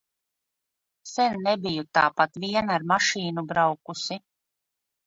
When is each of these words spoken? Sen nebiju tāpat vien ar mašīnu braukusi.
Sen 1.09 1.37
nebiju 1.49 1.85
tāpat 1.99 2.41
vien 2.47 2.73
ar 2.79 2.89
mašīnu 2.95 3.47
braukusi. 3.55 4.21